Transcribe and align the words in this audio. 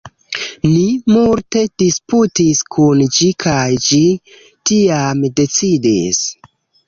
ni 0.67 0.85
multe 1.15 1.61
disputis 1.83 2.61
kun 2.77 3.03
ĝi 3.17 3.29
kaj 3.45 3.67
ĝi 3.89 4.01
tiam 4.71 5.23
decidis 5.41 6.27